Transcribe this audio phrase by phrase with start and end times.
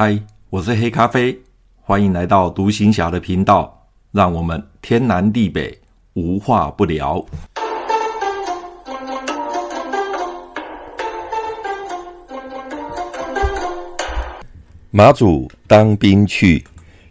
[0.00, 0.16] 嗨，
[0.48, 1.36] 我是黑咖啡，
[1.82, 5.76] 欢迎来到独行侠的频道，让我们天南地北
[6.12, 7.20] 无话不聊。
[14.92, 16.62] 马祖当兵去，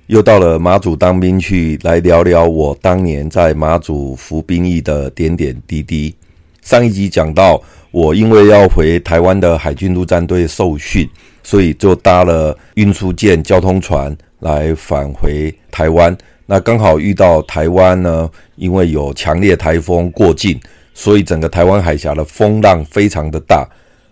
[0.05, 6.15] 又到了马祖当兵去，来聊聊我当年在马祖服兵役的点点滴滴。
[6.61, 7.61] 上一集讲到，
[7.91, 11.05] 我因为要回台湾的海军陆战队受训，
[11.47, 16.13] 所以就搭了运输舰交通船来返回台湾。
[16.45, 20.59] 那刚好遇到台湾呢，因为有强烈台风过境，
[20.93, 23.65] 所以整个台湾海峡的风浪非常的大。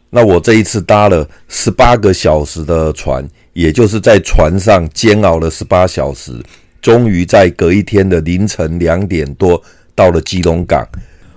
[0.09, 3.27] 那我这一次搭了十八个小时的船。
[3.51, 6.33] 也就是在船上煎熬了十八小时，
[6.81, 9.61] 终于在隔一天的凌晨两点多
[9.95, 10.85] 到了基隆港。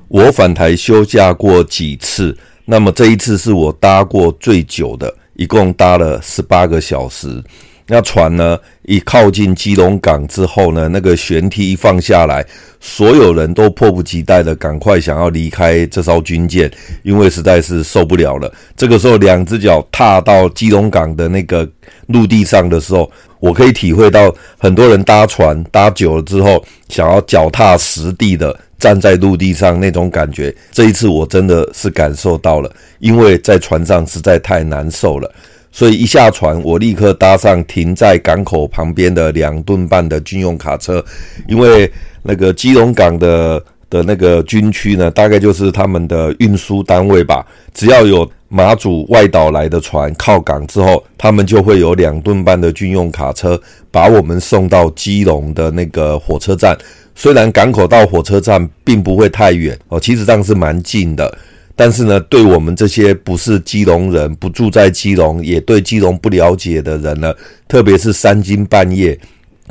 [0.08, 7.42] 我返台休假过几次，那么这一次是我搭过最久的，一共搭了十八个小时。
[7.90, 12.44] 那船呢，一靠近基隆港之后呢，那个舷梯一放下来，
[12.80, 16.70] 所有人都迫不及待的赶快想要离开这艘军舰，
[17.02, 18.52] 因为实在是受不了了。
[18.76, 21.66] 这个时候，两只脚踏到基隆港的那个
[22.08, 30.54] 陆地上的时候，我可以体会到很多人搭船搭久了之后，想要脚踏实地的站在陆地上那种感觉。
[30.72, 35.32] 这一次我真的是感受到了，因为在船上实在太难受了。
[35.70, 41.04] 所以一下船，我立刻搭上停在港口旁边的两吨半的军用卡车，
[41.46, 41.90] 因为
[42.22, 47.46] 那个基隆港的的那个军区呢，大概就是他们的运输单位吧。
[47.74, 56.76] 只要有马祖外岛来的船靠港之后，他们就会有两吨半的军用卡车把我们送到基隆的那个火车站。
[57.14, 61.36] 虽然港口到火车站并不会太远哦，其实上是蛮近的。
[61.76, 67.32] 但是呢，对我们这些不是基隆人、不住在基隆、也对基隆不了解的人呢，
[67.68, 69.16] 特别是三更半夜，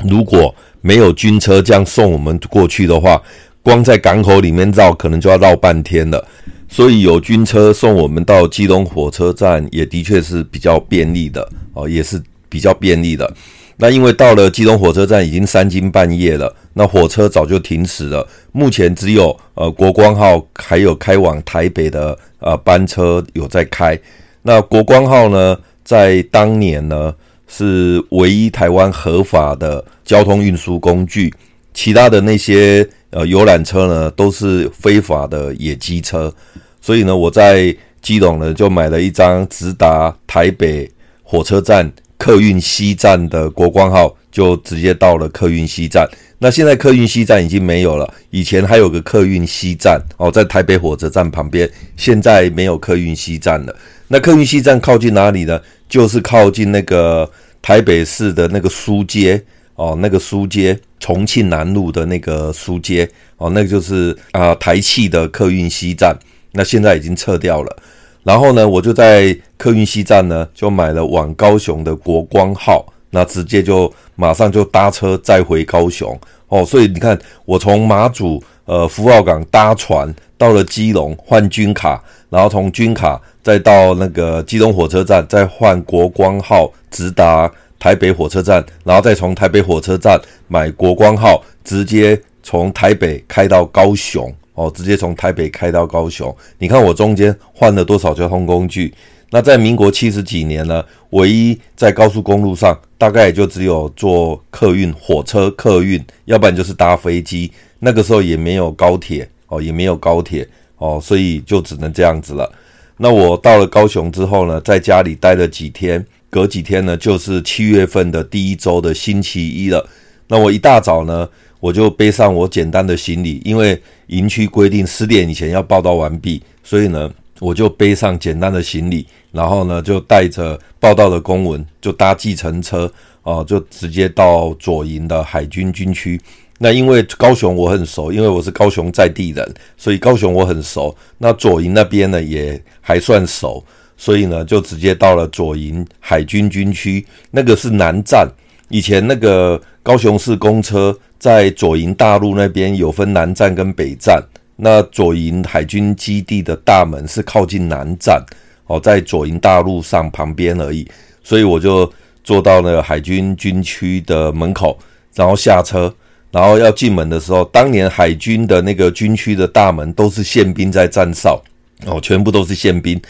[0.04, 3.20] 如果没有军车这样送我们过去的话，
[3.62, 6.26] 光在港口里面绕，可能就要绕半天了。
[6.68, 13.34] 所以有军车送我们到基隆火车站，也的确是比较便利的哦，也是比较便利的。
[13.78, 18.26] 那因为到了基隆火车站已经三更半夜了，那火车早就停驶了。
[18.52, 23.98] 目前只有呃国光号还有开往台北的呃班车有在开。
[24.42, 27.14] 那国光号呢，在当年呢
[27.46, 31.32] 是唯一台湾合法的交通运输工具，
[31.72, 36.32] 其他的那些呃游览车呢都是非法的野鸡车。
[36.80, 40.90] 所以呢，我在基隆呢就买了一张直达台北
[41.22, 41.92] 火车站。
[42.18, 46.04] 客运西站的国光号就直接到了客运西站。
[46.40, 51.70] 那现在客运西站已经没有了，以前还有个客运西站哦，在台北火车站旁边。
[51.96, 53.76] 现在没有客运西站了。
[54.08, 55.60] 那客运西站靠近哪里呢？
[55.88, 57.30] 就是靠近那个
[57.62, 59.40] 台北市的那个书街
[59.76, 66.16] 哦，那个书街，重庆南路的那个书街哦，那个就是啊台汽的客运西站。
[66.52, 67.76] 那现在已经撤掉了。
[68.24, 76.64] 然后呢，我就在客运西站呢，就买了往高雄的国光号，那直接就马上就搭车再回高雄哦。
[76.64, 94.32] 所以你看，我从马祖呃福澳港搭船到了基隆换军卡，然后从军卡再到那个基隆火车站再换国光号直达台北火车站，然后再从台北火车站买国光号，直接从台北开到高雄。
[94.54, 98.92] 哦，直接从台北开到高雄，你看我中间换了多少交通工具？
[99.30, 107.52] 那在民国七十几年呢，唯一在高速公路上，大概也就只有坐客运火车客运，要不然就是搭飞机。
[107.78, 110.44] 那个时候也没有高铁哦，也没有高铁
[110.78, 112.52] 哦，所以就只能这样子了。
[112.96, 119.88] 那我到了高雄之后呢，在家里待了几天，隔几天呢，就是七月份的第一周的星期一了。
[120.28, 121.28] 那我一大早呢，
[121.58, 136.20] 我就背上我简单的行李，因为营区规定十点以前要报到完毕，所以呢，我就背上简单的行李，然后呢，就带着报到的公文，就搭计程车哦，就直接到左营的海军军区。
[136.58, 140.94] 那因为高雄我很熟，因为我是高雄在地人，所以高雄我很熟。
[141.18, 143.64] 那左营那边呢也还算熟，
[143.98, 148.26] 所以呢，就直接到了左营海军军区，那个是南站。
[148.70, 154.22] 以前那个高雄市公车在左营大路那边有分南站跟北站，
[154.56, 158.22] 那左营海军基地的大门是靠近南站
[158.66, 160.86] 哦，在左营大路上旁边而已，
[161.24, 161.90] 所以我就
[162.22, 164.78] 坐到了海军军区的门口，
[165.14, 165.92] 然后下车，
[166.30, 171.42] 然后要进门的时候，当年海军的那个军区的大门都是宪兵在站哨
[171.86, 173.00] 哦，全部都是宪兵。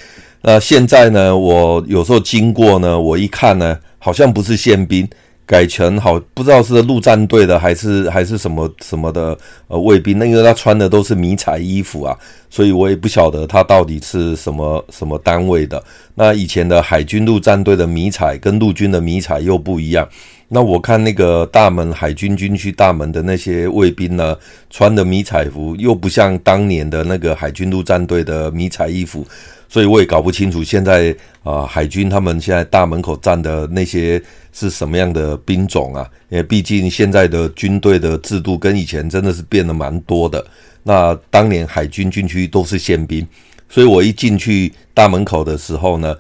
[0.43, 5.09] 那现在呢，我有时候经过呢，我一看呢，好像不是宪兵。
[5.49, 9.35] 改成好，不知道是陆战队的还是还是什么什么的
[9.69, 12.15] 呃卫兵，那因为他穿的都是迷彩衣服啊，
[12.51, 15.83] 所以我也不晓得他到底是什么什么单位的。
[16.15, 20.07] 那以前的海军陆战队的迷彩跟陆军的迷彩又不一样。
[20.49, 24.37] 那我看那个大门海军军区大门的那些卫兵呢，
[24.69, 29.27] 穿的迷彩服又不像当年的那个海军陆战队的迷彩衣服。
[29.69, 31.11] 所以我也搞不清楚现在
[31.43, 34.21] 啊、呃，海军他们现在大门口站的那些
[34.53, 36.09] 是什么样的兵种啊？
[36.31, 40.45] 因为毕竟现在的军队的制度跟以前真的是变得蛮多的。
[40.83, 43.27] 那当年海军军区都是宪兵，
[43.69, 46.17] 所以我一进去大门口的时候呢，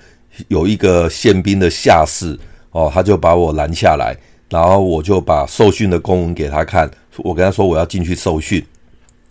[0.48, 2.38] 有一个宪兵的下士
[2.70, 4.14] 哦，他就把我拦下来，
[4.50, 8.62] 然后我就把受训的公文给他看，我跟他说我要进去受训。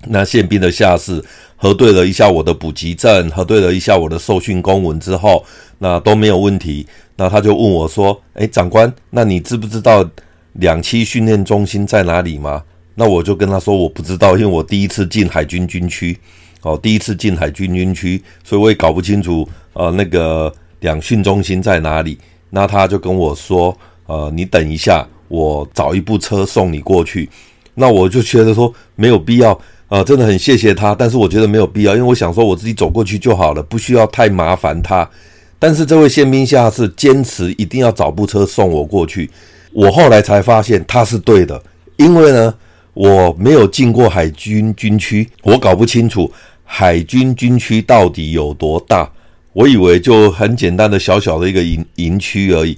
[0.06, 1.24] 那宪兵的下士。
[1.60, 5.44] 核对了一下我的补给证，核对了一下我的受训公文之后，
[5.80, 6.86] 那都没有问题。
[7.16, 10.08] 那他就问我说：“诶，长官，那你知不知道
[10.54, 12.62] 两栖训练中心在哪里吗？”
[12.94, 16.16] 那我就跟他说：“我不知道，因为我第一次进海军军区，
[16.62, 22.20] 哦，第一次进海军军区，所以我也搞不清楚，呃，那个两训中心在哪里。”
[22.52, 27.28] 那他就跟我说：“呃，你等一下，我找一部车送你过去。”
[27.74, 29.60] 那我就觉得说没有必要。
[29.90, 35.10] 啊、真的很谢谢他，但是我觉得没有必要，因为我想说我自己走过去就好了，不需要太麻烦他。
[35.58, 39.30] 但是这位宪兵下士坚持一定要找部车送我过去，
[39.72, 41.62] 我后来才发现他是对的，
[41.96, 42.54] 因为呢，
[42.94, 46.32] 我没有进过海军军区，我搞不清楚
[46.64, 49.10] 海军军区到底有多大，
[49.54, 52.78] 我以为就很简单的小小的一个营营区而已，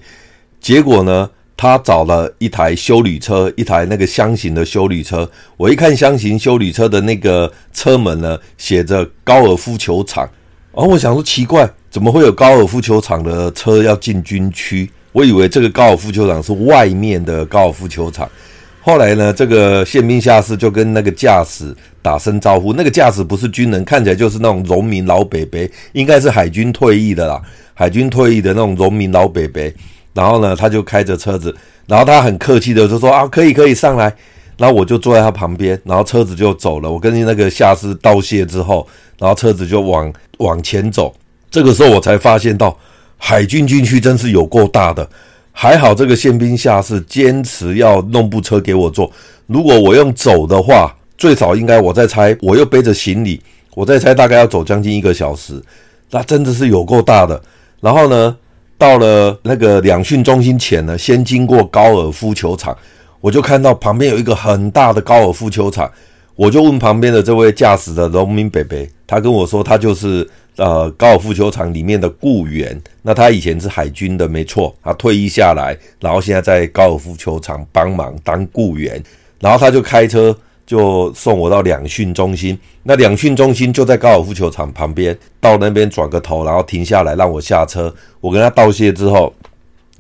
[0.62, 1.30] 结果呢，
[1.62, 5.30] 他找了一台修旅车，一台那个厢型的修旅车。
[5.58, 10.24] 我一看厢型修旅车的那个车门呢，写着高尔夫球场。
[10.74, 14.90] 然后我想说奇怪，怎么会有高尔夫球场的车要进军区？
[15.12, 18.30] 我以为这个高尔夫球场是外面的高尔夫球场。
[18.80, 22.72] 后来呢，这个宪兵下士就跟那个驾驶打声招呼。
[22.72, 25.60] 那个驾驶不是军人，看起来就是那种农民老伯伯，
[25.92, 27.42] 应该是海军退役的啦，
[27.74, 29.62] 海军退役的那种农民老伯伯。
[30.20, 31.56] 然后呢，他就开着车子，
[31.88, 34.14] 然后他很客气的就说啊，可以可以上来。
[34.58, 36.92] 然后我就坐在他旁边，然后车子就走了。
[36.92, 38.86] 我跟那个下士道谢之后，
[39.18, 41.16] 然后车子就往往前走。
[41.50, 42.78] 这个时候我才发现到，
[43.16, 45.10] 海军军区真是有够大的。
[45.54, 49.10] 还好这个宪兵下士坚持要弄部车给我坐。
[49.48, 53.42] 如果我用走的话，最少应该我在猜，我又背着行李，
[53.74, 55.64] 我在猜大概要走将近一个小时。
[56.12, 57.42] 那真的是有够大的。
[57.80, 58.36] 然后呢，
[58.80, 62.76] 到了那个两训中心前呢，先经过高尔夫球场，
[63.20, 65.92] 我就看到旁边有一个很大的高尔夫球场，
[66.34, 79.04] 我就问旁边的这位驾驶的农民伯伯，他跟我说他就是呃高尔夫球场里面的雇员，那他以前是海军的，没错，他退役下来，然后现在在高尔夫球场帮忙当雇员，
[79.42, 80.34] 然后他就开车。
[80.70, 87.92] 就送我到两训中心，那两训中心就在高尔夫球场旁边，到那边转个头，然后停下来让我下车。
[88.22, 89.34] 我跟他道谢之后，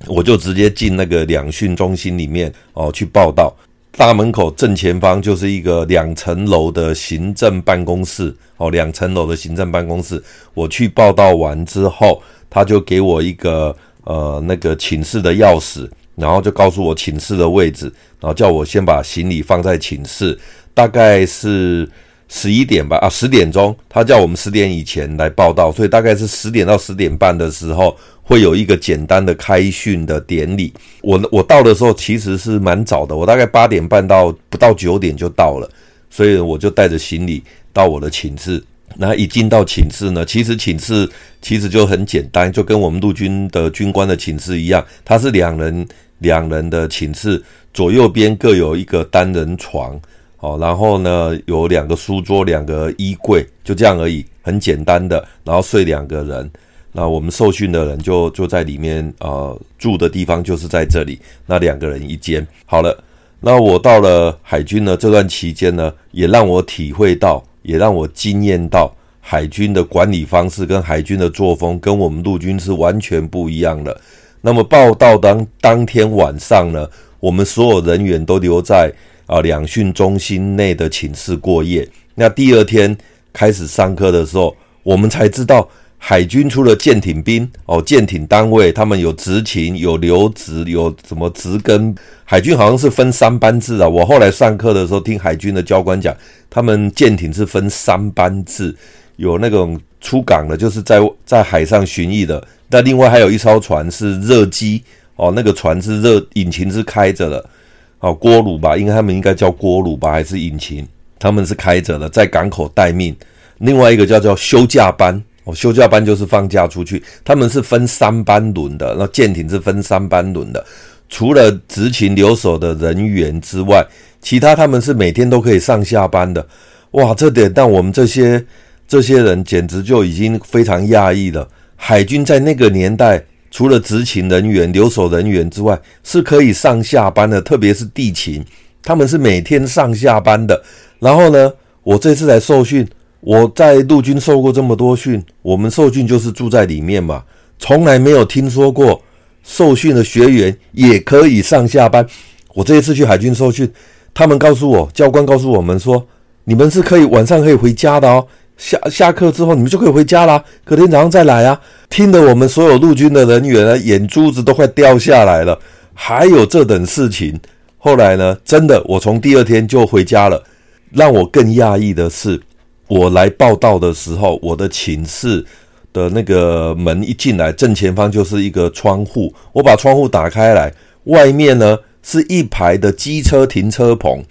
[0.05, 3.51] 我就直接进那个两训中心里面哦去报到。
[3.93, 10.23] 大门口正前方就是一个两层楼的行政办公室哦，两层楼的行政办公室。
[10.53, 20.37] 我去报到完之后，他就给我一个呃那个寝室的钥匙，然后就告诉我寝室的位置，然后叫我先把行李放在寝室。
[20.79, 21.85] 大概是
[22.29, 30.73] 十一点吧，啊，十点钟，他叫我们十点以前来报到，所以大概是十点到十点半的时候会有一个简单的开训的典礼。
[31.01, 35.69] 我我到的时候其实是蛮早的，我大概八点半到不到九点就到了，
[36.09, 37.43] 所以我就带着行李
[37.73, 38.63] 到我的寝室。
[38.95, 41.09] 那一进到寝室呢，其实寝室
[41.41, 45.85] 其实就很简单，就跟我们陆军的军官的寝室一样，它是两人
[46.19, 47.43] 两人的寝室，
[47.73, 49.99] 左右边各有一个单人床。
[50.41, 55.21] 好，然后呢，有两个书桌，两个衣柜，就这样而已，很简单的。
[55.43, 56.49] 然后睡两个人，
[56.93, 62.47] 那我们受训的人就就在里面，呃，住的地方就是在这里，那两个人一间。
[62.65, 62.97] 好了，
[63.41, 73.99] 那我到了海军呢，这段期间呢，也让我体会到，也让我惊艳到海军的管理方式跟海军的作风跟我们陆军是完全不一样的。
[74.39, 76.87] 那么报道当当天晚上呢，
[77.19, 78.89] 我们所有人员都留在。
[79.29, 81.87] 啊，两训中心内的寝室过夜。
[82.15, 82.97] 那第二天
[83.31, 85.69] 开始上课的时候，我们才知道
[85.99, 91.95] 海军除了舰艇兵哦，舰艇单位他们有执勤、有留职、有什么职跟。
[92.25, 93.87] 海军好像是分三班制啊。
[93.87, 96.15] 我后来上课的时候听海军的教官讲，
[96.49, 98.75] 他们舰艇是分三班制，
[99.17, 102.43] 有那种出港的，就是在在海上巡弋的。
[102.67, 104.83] 那另外还有一艘船是热机
[105.15, 107.49] 哦，那个船是热引擎是开着的，
[107.99, 110.87] 哦，锅炉吧，应该他们应该叫锅炉吧，还是引擎？
[111.17, 113.15] 他们是开着的，在港口待命。
[113.57, 120.65] 另外一个叫做休假班哦，休假班就是放假出去，他们是分三班轮的，那舰艇是分三班轮的。
[121.09, 123.85] 除了执勤留守的人员之外，
[124.21, 126.47] 其他他们是每天都可以上下班的。
[126.91, 128.43] 哇，这点让我们这些
[128.87, 131.47] 这些人简直就已经非常讶异了。
[131.75, 138.43] 海军在那个年代，除了执勤人员、留守人员之外，是可以上下班的，特别是地勤，
[138.83, 140.61] 他们是每天上下班的。
[140.99, 141.51] 然后呢，
[141.83, 142.87] 我这次来受训，
[143.21, 147.23] 我在陆军受过这么多训，我们受训就是住在里面嘛，
[147.57, 149.01] 从来没有听说过。
[149.41, 152.05] 受训的学员也可以上下班。
[152.53, 153.67] 我这一次去海军受训，
[154.13, 156.05] 他们告诉我，教官告诉我们说，
[156.43, 158.27] 你们是可以晚上可以回家的哦。
[158.59, 161.59] 下下课之后，你们就可以回家啦，隔天早上再来啊。
[161.89, 165.57] 听得我们所有陆军的人员呢，眼珠子都快掉下来了。
[165.95, 167.39] 还有这等事情。
[167.77, 170.43] 后来呢，真的，我从第二天就回家了。
[170.91, 172.39] 让我更讶异的是，
[172.87, 175.43] 我来报到的时候，我的寝室。
[175.91, 179.33] 的那个门一进来，正前方就是一个窗户。
[179.51, 180.71] 我把窗户打开来，
[181.05, 184.23] 外面呢是一排的机车停车棚。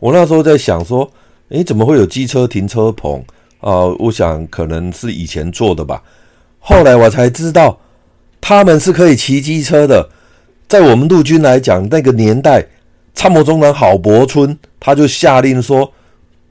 [0.00, 1.08] 我那时候在想说，
[1.50, 3.22] 诶，怎么会有机车停车棚？
[3.64, 6.02] 呃，我想可能是以前做的吧。
[6.58, 7.78] 后来我才知道，
[8.38, 10.06] 他们是可以骑机车的。
[10.68, 12.62] 在我们陆军来讲，那个年代，
[13.14, 15.90] 参谋总长郝柏村他就下令说，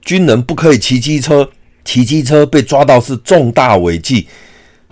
[0.02, 1.48] 军人不可以骑机车，
[1.86, 4.28] 骑机车被抓到是重大违纪。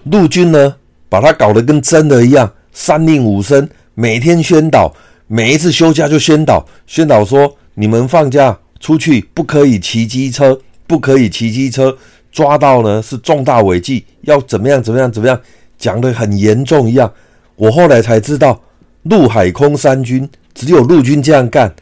[0.03, 0.75] 陆军呢，
[1.09, 4.93] 把它搞得跟真的一样，三令五申，每天宣导，
[5.25, 10.59] 每一次休假就宣导，宣导说你们放假出去不可以骑机车，
[10.91, 11.97] 不可以骑机车，
[12.33, 15.39] 抓到呢是重大违纪，要怎么样怎么样怎么样，
[15.77, 17.09] 讲得很严重一样。
[17.55, 18.61] 我后来才知道，
[19.03, 21.73] 陆海空三军只有陆军这样干，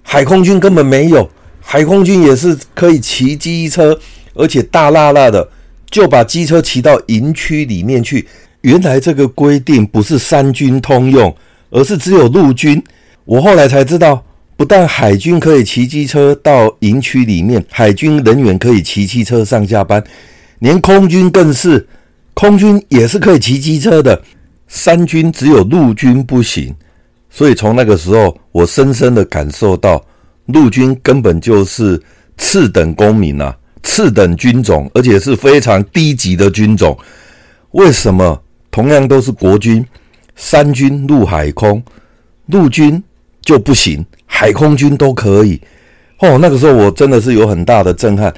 [0.00, 1.28] 海空军根本没有，
[1.60, 3.98] 海空军也是可以骑机车，
[4.34, 5.48] 而且大辣辣的。
[5.90, 8.26] 就把机车骑到营区里面去。
[8.60, 11.36] 原来这个规定不是三军通用，
[11.68, 12.80] 而是只有陆军。
[13.24, 14.24] 我后来才知道，
[14.62, 20.00] 不但海军可以骑机车到营区里面，海军人员可以骑机车上下班，
[20.60, 21.84] 连空军更是，
[22.32, 24.22] 空军也是可以骑机车的。
[24.68, 26.72] 三军只有陆军不行。
[27.28, 30.00] 所以从那个时候，我深深的感受到，
[30.46, 32.00] 陆军根本就是
[32.38, 33.52] 次等公民、啊。
[33.82, 36.96] 次等军种，而且是非常低级的军种。
[37.72, 38.40] 为什么？
[38.70, 39.84] 同样都是国军，
[40.36, 41.82] 三军陆海空，
[42.46, 43.02] 陆军
[43.40, 45.60] 就不行，海空军都可以。
[46.20, 48.32] 哦，那个时候我真的是有很大的震撼。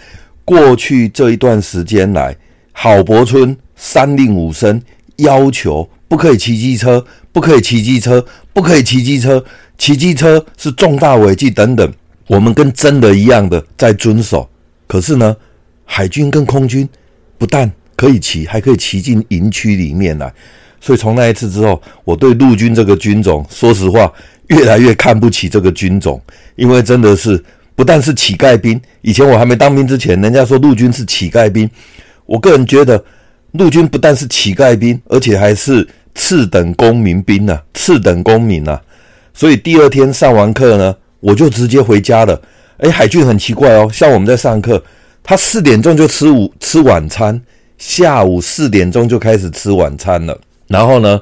[0.45, 2.37] 过去这一段时间来，
[2.73, 4.83] 郝柏村三令五申，
[5.17, 8.23] 要求不可以骑机车，不可以骑机车，
[8.53, 9.43] 不可以骑机车，
[9.79, 11.91] 骑机车是重大违纪等等。
[12.27, 14.47] 我们跟真的一样的在遵守。
[14.89, 15.35] 可是呢，
[15.85, 16.87] 海军跟空军
[17.39, 20.31] 不但可以骑，还可以骑进营区里面来。
[20.81, 24.13] 所以从那一次之后，我对陆军这个军种，说实话，
[24.49, 26.21] 越来越看不起这个军种，
[26.57, 27.43] 因为真的是
[27.75, 28.81] 不但是乞丐兵。
[29.03, 31.69] 以前我还没当兵之前，人家说陆军是乞丐兵，
[32.27, 33.03] 我个人觉得
[33.53, 38.81] 陆军不但是乞丐兵，而且还是次等公民兵啊，次等公民啊。
[39.33, 42.41] 所以第二天上完课呢，我就直接回家了。
[42.79, 44.83] 诶，海军很奇怪哦，像我们在上课，
[45.23, 47.41] 他四点钟就吃午吃晚餐，
[47.79, 50.39] 下午四点钟就开始吃晚餐了。
[50.69, 51.21] 然后呢，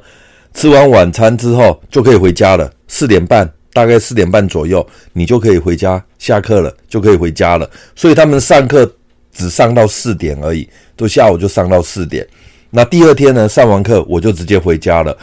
[0.55, 2.71] 吃完晚餐之后就可以回家了。
[2.93, 7.69] 四点半，大概四点半左右，你就可以回家下课了，就可以回家了。
[7.97, 8.95] 所以他们上课
[9.33, 12.27] 只上到四点而已，都下午就上到四点。
[12.69, 15.17] 那第二天呢，上完课我就直接回家了。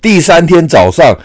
[0.00, 1.18] 第三天早上。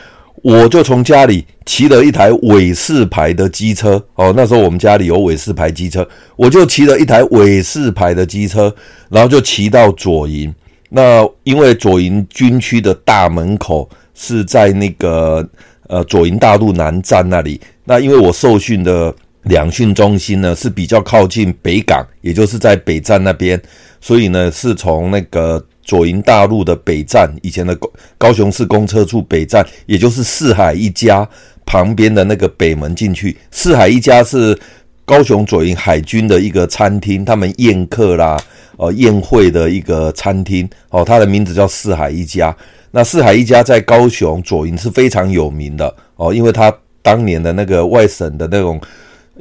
[0.43, 8.73] 我就从家里骑了一台伟士牌的机车哦，那时候我们家里有伟士牌机车，我就骑了一台伟士牌的机车，
[9.09, 10.51] 然后就骑到左营。
[10.89, 15.47] 那因为左营军区的大门口是在那个
[15.91, 23.61] 呃左营大路南站那里，那因为我受训的两训中心呢是比较靠近北港，也就是在北站那边，
[23.99, 25.63] 所以呢是从那个。
[25.83, 27.75] 左营大路的北站，以前的
[28.15, 31.27] 高雄市公车处北站，也就是四海一家
[31.65, 33.35] 旁边的那个北门进去。
[33.49, 34.57] 四海一家是
[35.03, 38.37] 高雄左营海军的一个餐厅，他们宴客啦，
[38.77, 42.55] 呃，宴会的一个餐厅哦，它的名字叫四海一家。
[42.91, 48.79] 那四海一家在高雄左营是非常有名的哦，因为他当年的那个外省的那种，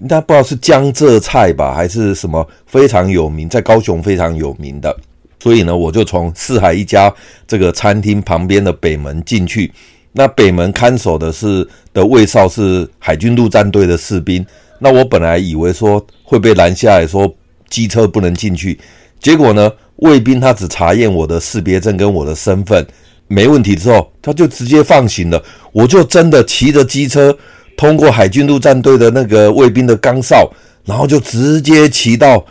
[0.08, 4.96] 他不知道是江浙菜吧，还是什么非常有名，在高雄非常有名的。
[5.42, 7.12] 所以呢，我就从四海一家
[7.46, 9.72] 这个餐厅旁边的北门进去。
[10.12, 14.44] 那北门看守的是的卫哨是海军陆战队的士兵。
[14.78, 17.32] 那我本来以为说会被拦下来说
[17.68, 18.78] 机车不能进去，
[19.20, 22.86] 结果呢，卫兵他只查验我的识别证跟我的身份
[23.30, 25.42] 没问题之后，他就直接放行了。
[25.72, 27.34] 我就真的骑着机车
[27.76, 30.52] 通过海军陆战队的那个卫兵的岗哨，
[30.84, 32.44] 然后就直接骑到。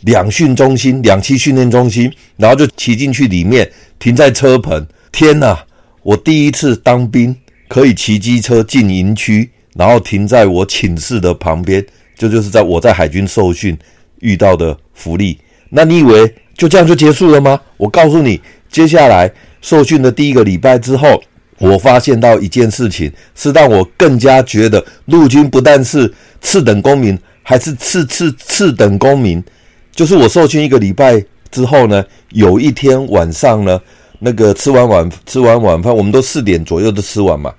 [0.00, 3.66] 两训中心、两栖训练中心，然后就骑进去里面，
[3.98, 4.86] 停在车棚。
[5.10, 5.58] 天哪！
[6.02, 7.34] 我第一次当兵，
[7.68, 11.82] 可以骑机车进营区，然后停在我寝室的旁边，
[12.18, 13.74] 这，就是在我在海军受训
[14.20, 15.38] 遇到的福利。
[15.70, 17.58] 那你以为就这样就结束了吗？
[17.78, 18.38] 我告诉你，
[18.70, 19.32] 接下来
[19.64, 21.22] 受训的第一个礼拜之后，
[21.58, 29.42] 我发现到一件事情，是让我更加觉得陆军不但是次等公民，还是次次次等公民。
[29.90, 33.80] 就是我受训一个礼拜之后呢，有一天晚上呢，
[34.18, 37.50] 那个吃完晚吃完晚饭，我们都四点左右都吃完嘛。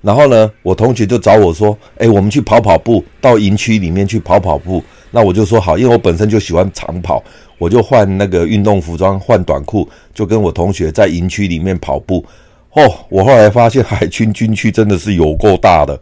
[0.00, 7.22] 然后呢，我同学就找我说：“哎，我们去跑跑步，到营区里面去跑跑步。”那我就说好，因为我本身就喜欢长跑，
[7.60, 12.24] 我就换那个运动服装，换短裤，就跟我同学在营区里面跑步。
[12.72, 16.00] 哦，我后来发现海军军区真的是有够大的。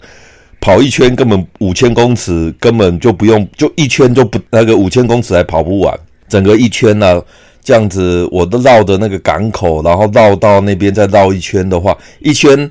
[0.61, 5.99] 跑一圈根本五千公尺，根本就不用，就一圈就不那个五千公尺还跑不完。
[6.29, 7.23] 整个一圈呢、啊，
[7.63, 12.71] 这样子我都绕着那个港口，然后绕到那边再绕一圈的话，一圈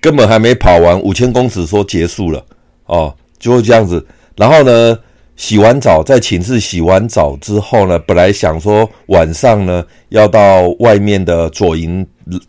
[0.00, 2.44] 根本还没跑完，五千公尺说结束了
[2.86, 4.04] 哦，就会这样子。
[4.36, 4.98] 然后呢，
[5.36, 12.04] 洗完澡在寝室洗完澡之后呢，本来想说晚上呢要到外面的左营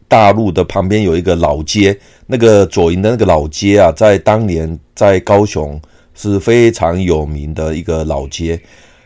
[0.08, 1.98] 大路的旁边有一个老街。
[2.25, 5.79] 那个左营的那个老街啊，在当年在高雄
[6.15, 8.60] 是非常有名的一个老街。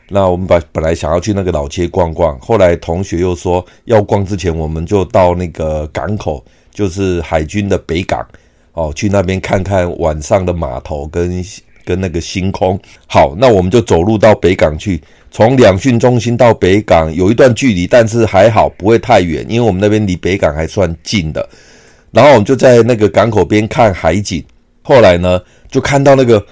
[0.09, 8.25] 那我们本本来想要去那个老街逛逛，后来同学又说要逛之前，我们就到那个港口，就是海军的北港
[8.73, 11.43] 哦，去那边看看晚上的码头跟
[11.85, 12.79] 跟那个星空。
[13.07, 21.47] 好，那我们就走路到北港去，从两训中心到北港有一段距离，但是还好不会太远，因为我们那边离北港还算近的。
[22.11, 24.43] 然后我们就在那个港口边看海景，
[24.81, 25.39] 后来呢，
[25.69, 26.43] 就看到那个，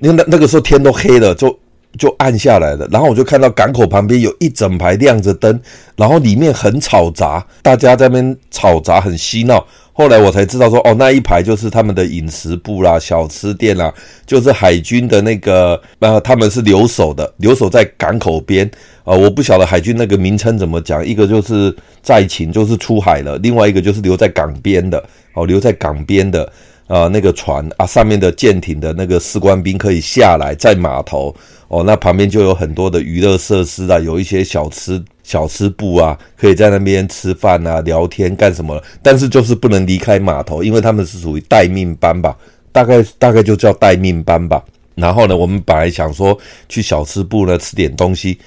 [0.00, 1.58] 因为那那个时候天都黑了，就
[1.98, 2.86] 就暗下来了。
[2.92, 5.60] 然后我就看到港口旁边有一整排亮着灯，
[5.96, 9.66] 然后里面很吵杂，大家在那边吵杂很嬉闹。
[9.98, 13.92] 后来我才知道说，哦，那一排就是他们的饮食部啦、小吃店啦，
[14.24, 18.64] 就是海军的那个，呃，他们是留守的，留守在港口边
[19.02, 25.02] 啊、我不晓得海军那个名称怎么讲，一个就是在勤，就是出海了；另外一个就是留在港边的，
[25.34, 26.44] 哦，留在港边的
[26.86, 31.34] 啊、那个船啊，上面的舰艇的那个士官兵可以下来在码头，
[31.66, 35.02] 哦，那旁边就有很多的娱乐设施啊，有一些小吃。
[35.28, 38.82] 小吃部啊，可以在那边吃饭啊、聊天干什么？
[39.02, 42.34] 但是就是不能离开码头，因为他们是属于待命班吧，
[42.72, 44.64] 大概大概就叫待命班吧。
[44.94, 46.36] 然后呢，我们本来想说
[46.66, 48.38] 去小吃部呢吃点东西，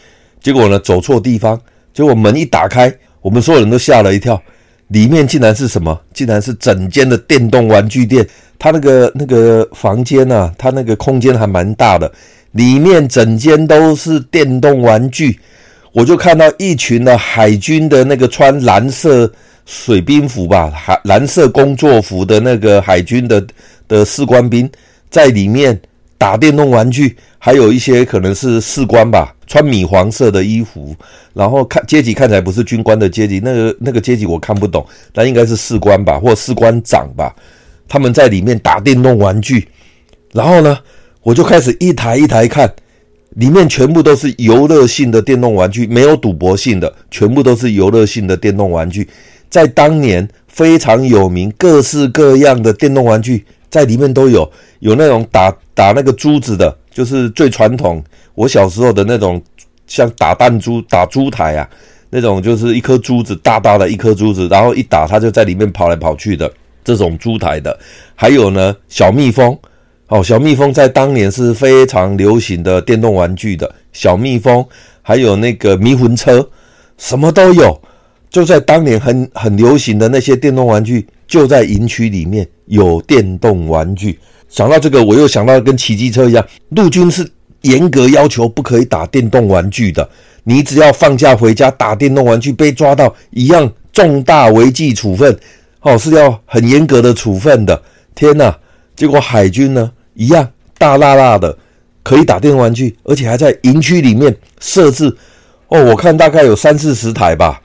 [0.41, 1.61] 结果呢走错地方，
[1.93, 2.91] 结果门一打开，
[3.21, 4.41] 我们所有人都吓了一跳，
[4.87, 6.01] 里面竟然是什么？
[6.15, 8.27] 竟然是整间的电动玩具店。
[8.57, 12.11] 他那个那个房间啊，他那个空间还蛮大的，
[12.53, 15.39] 里面整间都是电动玩具。
[15.93, 19.29] 我就看到一群的海军的那个穿蓝色
[19.65, 23.45] 水兵服吧，海蓝色工作服的那个海军的
[23.87, 24.69] 的士官兵
[25.09, 25.77] 在里面
[26.17, 30.95] 打电动玩具，还有一些可能是士官吧，穿米黄色的衣服，
[31.33, 37.35] 然后看阶级看起来不是军官的阶级，那个那个阶级我看不懂，但应该是士官吧，或士官长吧，
[37.89, 39.67] 他们在里面打电动玩具，
[40.31, 40.79] 然后呢，
[41.21, 42.73] 我就开始一台一台看。
[43.35, 49.07] 里面全部都是游乐性的电动玩具，没有赌博性的，全部都是游乐性的电动玩具。
[49.49, 54.49] 在当年非常有名，各式各样的电动玩具在里面都有。
[54.79, 58.03] 有那种打打那个珠子的，就是最传统，
[58.35, 59.41] 我小时候的那种，
[59.87, 61.69] 像打弹珠、打珠台啊，
[62.09, 66.51] 那种就是一颗珠子，大大的一颗珠子，然后一打它就在里面跑来跑去的
[66.83, 67.77] 这种珠台的。
[68.13, 69.57] 还有呢，小蜜蜂。
[70.11, 74.63] 哦，小蜜蜂在当年是非常流行的电动玩具的，小蜜蜂
[75.01, 76.45] 还有那个迷魂车，
[76.97, 77.81] 什么都有。
[78.29, 84.19] 就在当年很很流行的那些电动玩具，就在营区里面有电动玩具。
[84.49, 87.25] 想到这个，我又想到跟骑机车一样，陆军是
[87.61, 90.09] 严格要求不可以打电动玩具的。
[90.43, 95.33] 你只要放假回家打电动玩具被抓到，一样重大违纪处分。
[95.79, 97.81] 哦，是要很严格的处分的。
[98.13, 98.53] 天哪！
[98.93, 99.89] 结果海军呢？
[100.13, 101.57] 一样大辣辣的，
[102.03, 105.15] 可以打电动玩具，而且还在营区里面设置。
[105.67, 107.61] 哦，我看大概有三四十台吧。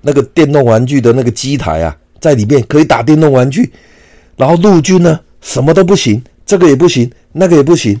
[0.00, 3.72] 那个电动玩具的那个机台啊，在里面可以打电动玩具，
[4.36, 8.00] 然后陆军呢什么都不行，这个也不行，那个也不行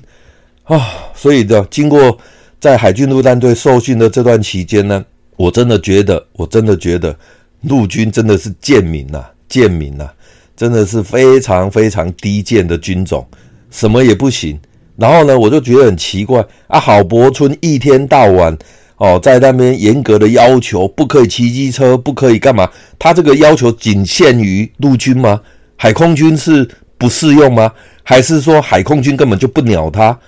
[0.62, 0.80] 啊、
[1.14, 2.16] 所以的经过
[2.60, 5.04] 在海军陆战队受训的这段期间呢，
[5.36, 7.16] 我真的觉得，我真的觉得
[7.62, 10.14] 陆军真的是贱民呐、啊，贱民呐、啊，
[10.56, 13.26] 真的是非常非常低贱的军种，
[13.70, 14.58] 什么也不行。
[14.96, 18.58] 然后呢，我就觉得很奇怪啊，郝柏村一天到晚
[18.96, 22.68] 哦，在那边严格的要求，不可以骑机车，不可以干嘛？
[22.98, 25.40] 他这个要求仅限于陆军吗？
[25.76, 27.72] 海空军是不适用吗？
[28.02, 30.18] 还是说海空军根本就不鸟他？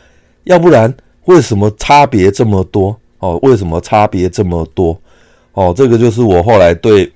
[0.44, 2.96] 要不然为什么差别这么多？
[3.18, 4.96] 哦，为什么差别这么多？
[5.54, 7.10] 哦，这个就是我后来对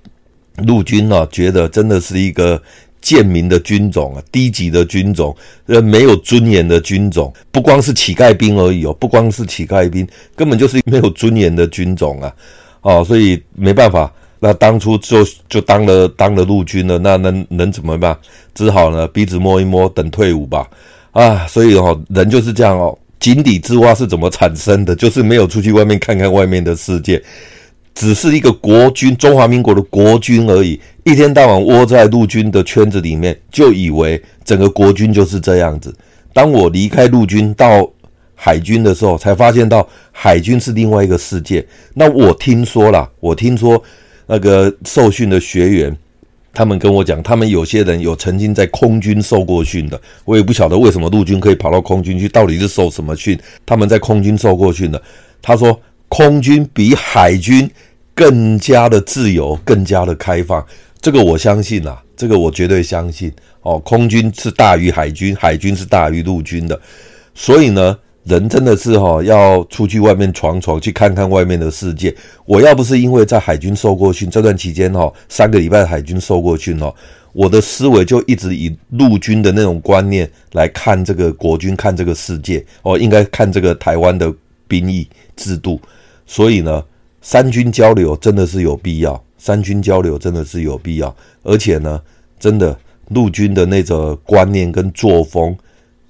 [0.66, 2.60] 陆军呢、啊，觉得真的是一个。
[3.04, 5.36] 贱民的军种啊，低级的军种，
[5.66, 12.34] 呃，没有尊严的军种，不光是乞丐兵而已哦，不光是乞丐兵，根本就是没有尊严的军种啊，
[12.80, 18.16] 哦，所以没办法，那当初就就当了当了陆军了，那能能怎么办？
[18.54, 20.66] 只好呢鼻子摸一摸，等退伍吧，
[21.12, 24.96] 啊，所以哦，人就是这样哦，井底之蛙是怎么产生的？
[24.96, 27.22] 就是没有出去外面看看外面的世界。
[27.94, 35.94] 只是一个国军，中华民国的国军而已，一天到晚窝在陆军的圈子里面，就以为整个国军就是这样子。
[36.32, 37.88] 当我离开陆军到
[38.34, 41.64] 海军的时候，才发现到海军是另外一个世界。
[41.94, 43.80] 那我听说啦， 我听说
[44.26, 45.96] 那个受训的学员，
[46.52, 53.38] 他们跟我讲，他们有些人有曾经在空军受过训的，我也不晓得为什么陆军可以跑到空军去，到底是受什么训？
[53.64, 55.00] 他们在空军受过训的，
[55.40, 55.80] 他说。
[56.08, 57.70] 空军比海军
[58.14, 60.64] 更加的自由，更加的开放，
[61.00, 63.78] 这个我相信啊，这个我绝对相信哦。
[63.80, 66.80] 空军是大于海军，海军是大于陆军的，
[67.34, 72.14] 所以呢，人真的是哈、哦、要出去外面闯闯，去看看外面的世界。
[72.44, 76.94] 我要不是因为在海军受过训，这段期间哈、哦，三个礼拜海军受过训哦，
[77.32, 84.32] 我的思维就一直以陆军的那种观念来看这个国军，看这个世界哦，应该看这个台湾的
[84.74, 85.80] 兵役制度。
[86.26, 86.82] 所以呢，
[87.20, 92.00] 三军交流真的是有必要，三军交流真的是有必要，而且呢，
[92.40, 92.76] 真的
[93.10, 95.56] 陆军的那个观念跟作风，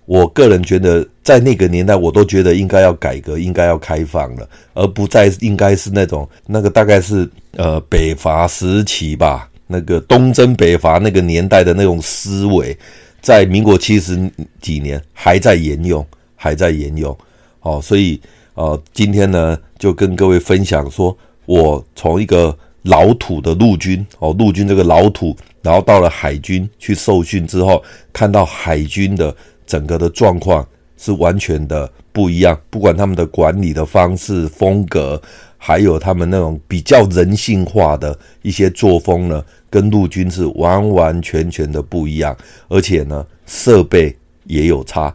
[0.06, 12.74] 我个人觉得在那个年代，我都觉得应该要改革，应该要开放了，而不再应该是那种那个大概是呃北伐时期吧，那个东征北伐那个年代的那种思维，
[13.20, 14.16] 在民国七十
[14.60, 17.14] 几年还在沿用，还在沿用，
[17.60, 18.18] 哦，所以。
[18.54, 29.34] 呃，今天呢，就跟各位分享说，我从一个老土的陆军哦，陆军这个老土，然后到了海军去受训之后，看到海军的
[29.66, 30.64] 整个的状况
[30.96, 35.20] 是完全的不一样，不管他们的管理的方式、风格，
[35.58, 42.36] 还有他们那种比较人性化的一些作风呢，跟陆军是完完全全的不一样，
[42.68, 45.12] 而且呢，设备也有差。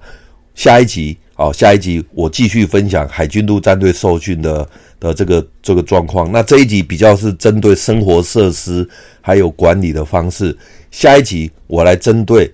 [0.55, 1.17] 下一集。
[1.39, 6.29] 好，下一集我继续分享海军陆战队受训的的这个这个状况。
[6.33, 8.85] 那这一集比较是针对生活设施
[9.21, 10.53] 还有管理的方式。
[10.91, 12.51] 下一集我来针对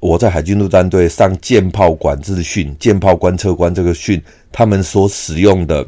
[0.00, 4.20] 我在海军陆战队上舰炮管制训、舰炮观测官这个训，
[4.52, 5.82] 他们所使用的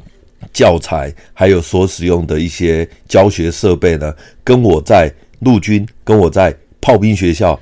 [0.50, 4.11] 教材还有所使用的一些教学设备呢，
[4.42, 7.61] 跟我在陆军跟我在炮兵学校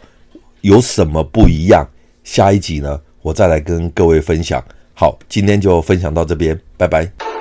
[0.61, 1.85] 有什么不一样？
[2.23, 4.65] 下一集呢，我再来跟各位分享。
[4.99, 7.36] 好，今天就分享到这边，拜拜。